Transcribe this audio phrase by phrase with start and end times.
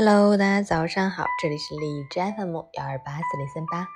[0.00, 3.88] Hello，大家早上好，这里是荔枝 FM 幺二八四零三八，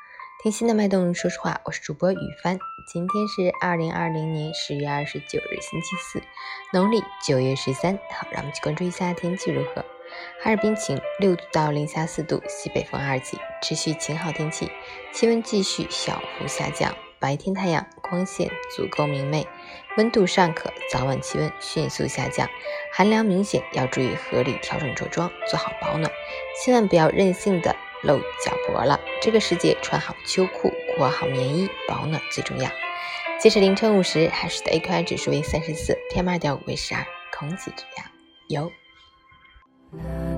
[0.42, 1.14] 听心的脉动。
[1.14, 2.58] 说实话，我是主播雨帆。
[2.92, 6.20] 今天是二零二零年十月二十九日，星期四，
[6.72, 7.96] 农历九月十三。
[8.10, 9.84] 好，让我们去关注一下天气如何。
[10.42, 14.72] 哈尔滨晴，六度到零下四度，西北风二级，持续晴好天气，
[15.12, 16.92] 气温继续小幅下降。
[17.22, 19.46] 白天太阳光线足够明媚，
[19.96, 22.50] 温度尚可，早晚气温迅速下降，
[22.92, 26.10] 寒凉明显，要注意合理调整着装，做好保暖，
[26.60, 28.98] 千万不要任性的露脚脖了。
[29.20, 32.68] 这个时节穿好秋裤，裹好棉衣，保暖最重要。
[33.40, 37.06] 截止凌晨五时，海市的 AQI 指数为三十四，PM 二点五为十二，
[37.38, 38.10] 空气质量
[38.48, 40.31] 优。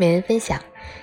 [0.00, 0.62] 每人分享，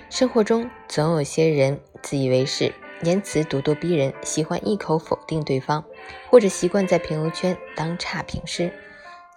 [0.10, 5.84] 生活中总有些人自以为是，言辞咄咄逼人，喜欢一口否定对方，
[6.30, 8.72] 或者习惯在朋友圈当差评师，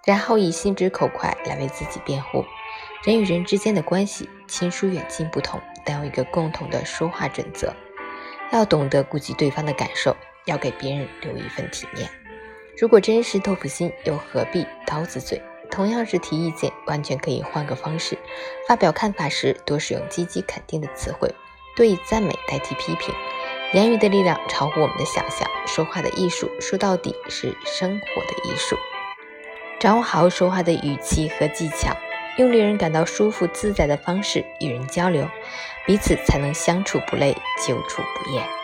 [0.05, 2.45] 然后以心直口快来为自己辩护。
[3.03, 7.73] 人与人之间的关系，亲疏远近不同，但有一个共同的说话准则：
[8.53, 12.09] 要懂得顾及对方的感受，要给别人留一份体面。
[12.77, 15.41] 如果真是豆腐心，又何必刀子嘴？
[15.71, 18.17] 同样是提意见，完全可以换个方式。
[18.67, 21.33] 发表看法时，多使用积极肯定的词汇，
[21.75, 23.13] 多以赞美代替批评。
[23.73, 28.75] 言语的力量超乎我们的想象，说话的艺术说到底是生活的艺术。
[29.79, 31.95] 掌握好说话的语气和技巧，
[32.37, 35.29] 用令人感到舒服自在的方式与人交流，
[35.85, 37.33] 彼此才能相处不累，
[37.65, 38.58] 久处不厌。